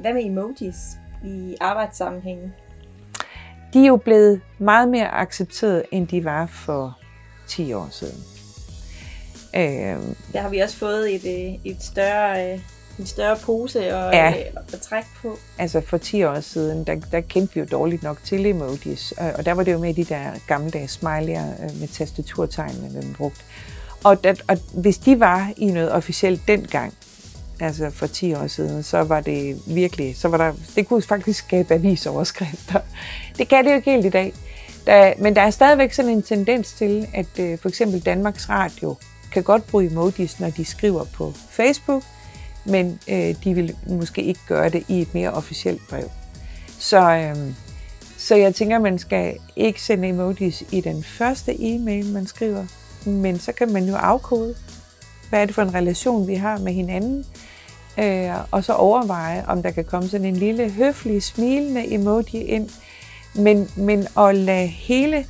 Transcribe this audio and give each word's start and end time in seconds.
Hvad 0.00 0.12
med 0.12 0.24
emojis 0.24 0.74
i 1.24 1.56
arbejdssammenhængen? 1.60 2.52
De 3.72 3.82
er 3.82 3.86
jo 3.86 3.96
blevet 3.96 4.40
meget 4.58 4.88
mere 4.88 5.08
accepteret, 5.08 5.82
end 5.90 6.08
de 6.08 6.24
var 6.24 6.46
for 6.46 6.98
10 7.46 7.72
år 7.72 7.88
siden. 7.90 8.24
Øh, 9.54 10.14
Der 10.32 10.40
har 10.40 10.48
vi 10.48 10.58
også 10.58 10.76
fået 10.76 11.14
et, 11.14 11.48
øh, 11.48 11.58
et 11.64 11.82
større, 11.82 12.52
øh, 12.52 12.60
en 12.98 13.06
større 13.06 13.36
pose 13.36 13.84
at, 13.84 14.14
ja. 14.14 14.34
at 14.72 14.80
trække 14.80 15.08
på. 15.22 15.36
Altså 15.58 15.80
for 15.80 15.98
10 15.98 16.24
år 16.24 16.40
siden, 16.40 16.84
der, 16.84 16.94
der 17.12 17.20
kendte 17.20 17.54
vi 17.54 17.60
jo 17.60 17.66
dårligt 17.70 18.02
nok 18.02 18.18
til 18.24 18.46
emojis, 18.46 19.12
og 19.12 19.44
der 19.44 19.52
var 19.52 19.62
det 19.62 19.72
jo 19.72 19.78
med 19.78 19.94
de 19.94 20.04
der 20.04 20.30
gammeldags 20.46 20.96
smiley'er 20.96 21.78
med 21.80 21.88
tastaturtegnene, 21.92 22.94
man 22.94 23.14
brugte. 23.18 23.40
Og, 24.04 24.24
dat, 24.24 24.42
og 24.48 24.58
hvis 24.74 24.98
de 24.98 25.20
var 25.20 25.52
i 25.56 25.66
noget 25.66 25.92
officielt 25.92 26.40
dengang, 26.48 26.94
altså 27.60 27.90
for 27.90 28.06
10 28.06 28.34
år 28.34 28.46
siden, 28.46 28.82
så 28.82 28.98
var 28.98 29.20
det 29.20 29.62
virkelig, 29.66 30.16
så 30.16 30.28
var 30.28 30.36
der, 30.36 30.52
det 30.76 30.88
kunne 30.88 31.02
faktisk 31.02 31.38
skabe 31.46 31.74
avisoverskrifter. 31.74 32.80
Det 33.38 33.48
kan 33.48 33.64
det 33.64 33.70
jo 33.70 33.76
ikke 33.76 33.90
helt 33.90 34.06
i 34.06 34.08
dag. 34.08 34.32
Der, 34.86 35.12
men 35.18 35.36
der 35.36 35.42
er 35.42 35.50
stadigvæk 35.50 35.92
sådan 35.92 36.10
en 36.10 36.22
tendens 36.22 36.72
til, 36.72 37.06
at 37.14 37.38
øh, 37.38 37.58
for 37.58 37.68
eksempel 37.68 38.00
Danmarks 38.00 38.48
Radio 38.48 38.96
kan 39.32 39.42
godt 39.42 39.66
bruge 39.66 39.86
emojis, 39.86 40.40
når 40.40 40.50
de 40.50 40.64
skriver 40.64 41.04
på 41.04 41.32
Facebook, 41.50 42.02
men 42.64 43.00
øh, 43.08 43.34
de 43.44 43.54
vil 43.54 43.76
måske 43.88 44.22
ikke 44.22 44.40
gøre 44.48 44.68
det 44.68 44.84
i 44.88 45.00
et 45.00 45.14
mere 45.14 45.30
officielt 45.30 45.88
brev. 45.88 46.10
Så, 46.78 47.10
øh, 47.10 47.36
så 48.16 48.34
jeg 48.34 48.54
tænker, 48.54 48.78
man 48.78 48.98
skal 48.98 49.36
ikke 49.56 49.82
sende 49.82 50.08
emojis 50.08 50.64
i 50.72 50.80
den 50.80 51.02
første 51.02 51.56
e-mail, 51.58 52.06
man 52.06 52.26
skriver, 52.26 52.66
men 53.06 53.38
så 53.38 53.52
kan 53.52 53.72
man 53.72 53.84
jo 53.84 53.94
afkode, 53.94 54.54
hvad 55.32 55.42
er 55.42 55.46
det 55.46 55.54
for 55.54 55.62
en 55.62 55.74
relation, 55.74 56.26
vi 56.26 56.34
har 56.34 56.58
med 56.58 56.72
hinanden, 56.72 57.24
øh, 57.98 58.30
og 58.50 58.64
så 58.64 58.72
overveje, 58.72 59.44
om 59.48 59.62
der 59.62 59.70
kan 59.70 59.84
komme 59.84 60.08
sådan 60.08 60.26
en 60.26 60.36
lille 60.36 60.70
høflig, 60.70 61.22
smilende 61.22 61.92
emoji 61.92 62.42
ind, 62.42 62.68
men, 63.34 63.68
men 63.76 64.06
at 64.18 64.34
lade 64.36 64.66
hele 64.66 65.26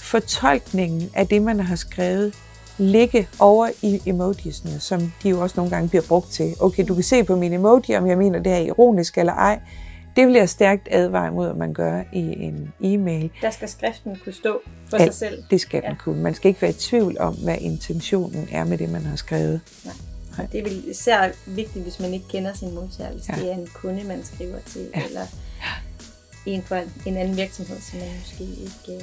fortolkningen 0.00 1.10
af 1.14 1.26
det, 1.26 1.42
man 1.42 1.60
har 1.60 1.76
skrevet, 1.76 2.34
ligge 2.78 3.28
over 3.38 3.68
i 3.82 4.02
emojisene, 4.06 4.80
som 4.80 5.12
de 5.22 5.28
jo 5.28 5.40
også 5.40 5.54
nogle 5.56 5.70
gange 5.70 5.88
bliver 5.88 6.04
brugt 6.08 6.30
til. 6.30 6.54
Okay, 6.60 6.84
du 6.88 6.94
kan 6.94 7.04
se 7.04 7.24
på 7.24 7.36
min 7.36 7.52
emoji, 7.52 7.96
om 7.96 8.06
jeg 8.06 8.18
mener, 8.18 8.38
det 8.38 8.52
er 8.52 8.58
ironisk 8.58 9.18
eller 9.18 9.32
ej. 9.32 9.58
Det 10.16 10.26
vil 10.26 10.34
jeg 10.34 10.48
stærkt 10.48 10.88
advare 10.90 11.32
mod, 11.32 11.48
at 11.48 11.56
man 11.56 11.72
gør 11.74 12.02
i 12.12 12.18
en 12.20 12.72
e-mail. 12.80 13.30
Der 13.42 13.50
skal 13.50 13.68
skriften 13.68 14.16
kunne 14.24 14.32
stå 14.32 14.60
for 14.88 14.96
Alt, 14.96 15.14
sig 15.14 15.28
selv. 15.30 15.42
det 15.50 15.60
skal 15.60 15.80
ja. 15.84 15.88
den 15.88 15.96
kunne. 15.96 16.22
Man 16.22 16.34
skal 16.34 16.48
ikke 16.48 16.62
være 16.62 16.70
i 16.70 16.74
tvivl 16.74 17.18
om, 17.18 17.34
hvad 17.34 17.56
intentionen 17.60 18.48
er 18.52 18.64
med 18.64 18.78
det, 18.78 18.88
man 18.88 19.02
har 19.02 19.16
skrevet. 19.16 19.60
Nej. 19.84 19.94
Nej. 20.38 20.46
Det 20.52 20.66
er 20.66 20.90
især 20.90 21.30
vigtigt, 21.46 21.84
hvis 21.84 22.00
man 22.00 22.14
ikke 22.14 22.28
kender 22.28 22.52
sin 22.54 22.74
modtager, 22.74 23.12
hvis 23.12 23.28
ja. 23.28 23.34
det 23.34 23.50
er 23.50 23.54
en 23.54 23.68
kunde, 23.74 24.04
man 24.04 24.24
skriver 24.24 24.58
til, 24.66 24.88
ja. 24.96 25.02
eller 25.06 25.26
en 26.46 26.62
for 26.62 26.80
en 27.06 27.16
anden 27.16 27.36
virksomhed, 27.36 27.76
som 27.80 27.98
man 27.98 28.08
måske 28.18 28.44
ikke 28.44 28.96
uh, 28.96 29.02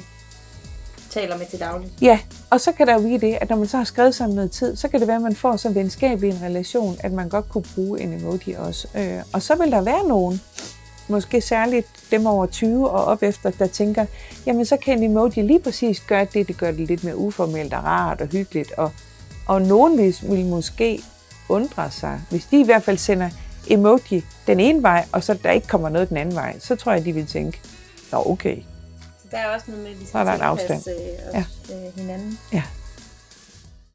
taler 1.10 1.38
med 1.38 1.46
til 1.46 1.60
daglig. 1.60 1.90
Ja, 2.00 2.18
og 2.50 2.60
så 2.60 2.72
kan 2.72 2.86
der 2.86 2.94
jo 2.94 3.00
blive 3.00 3.18
det, 3.18 3.38
at 3.40 3.48
når 3.48 3.56
man 3.56 3.66
så 3.66 3.76
har 3.76 3.84
skrevet 3.84 4.14
sammen 4.14 4.36
noget 4.36 4.50
tid, 4.50 4.76
så 4.76 4.88
kan 4.88 5.00
det 5.00 5.08
være, 5.08 5.16
at 5.16 5.22
man 5.22 5.36
får 5.36 5.56
så 5.56 5.70
venskabelig 5.70 6.30
en 6.30 6.42
relation, 6.42 6.96
at 7.00 7.12
man 7.12 7.28
godt 7.28 7.48
kunne 7.48 7.64
bruge 7.74 8.00
en 8.00 8.12
emoji 8.12 8.52
også. 8.52 8.88
Øh, 8.96 9.18
og 9.32 9.42
så 9.42 9.54
vil 9.54 9.70
der 9.70 9.80
være 9.80 10.08
nogen, 10.08 10.40
måske 11.10 11.40
særligt 11.40 11.86
dem 12.10 12.26
over 12.26 12.46
20 12.46 12.90
og 12.90 13.04
op 13.04 13.22
efter, 13.22 13.50
der 13.50 13.66
tænker, 13.66 14.06
jamen 14.46 14.64
så 14.64 14.76
kan 14.76 14.98
en 14.98 15.10
emoji 15.10 15.42
lige 15.42 15.60
præcis 15.60 16.00
gøre 16.00 16.26
det, 16.34 16.48
det 16.48 16.58
gør 16.58 16.70
det 16.70 16.80
lidt 16.80 17.04
mere 17.04 17.16
uformelt 17.16 17.74
og 17.74 17.84
rart 17.84 18.20
og 18.20 18.26
hyggeligt. 18.26 18.72
Og, 18.72 18.90
og 19.46 19.62
nogen 19.62 19.98
vil, 19.98 20.16
vil 20.22 20.46
måske 20.46 21.02
undre 21.48 21.90
sig, 21.90 22.20
hvis 22.30 22.46
de 22.46 22.60
i 22.60 22.64
hvert 22.64 22.82
fald 22.82 22.98
sender 22.98 23.30
emoji 23.70 24.24
den 24.46 24.60
ene 24.60 24.82
vej, 24.82 25.04
og 25.12 25.24
så 25.24 25.34
der 25.34 25.50
ikke 25.50 25.66
kommer 25.66 25.88
noget 25.88 26.08
den 26.08 26.16
anden 26.16 26.34
vej, 26.34 26.58
så 26.58 26.76
tror 26.76 26.92
jeg, 26.92 27.04
de 27.04 27.12
vil 27.12 27.26
tænke, 27.26 27.60
nå 28.12 28.22
okay. 28.26 28.56
Så 29.22 29.28
der 29.30 29.38
er 29.38 29.54
også 29.54 29.66
noget 29.68 29.82
med, 29.82 29.90
at 29.90 30.00
vi 30.00 30.06
skal 30.06 30.26
tilpasse 30.58 30.90
øh, 30.90 31.34
ja. 31.34 31.44
Øh, 31.74 31.94
hinanden. 31.96 32.38
Ja. 32.52 32.62